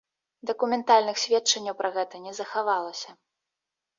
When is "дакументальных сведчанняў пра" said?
0.49-1.91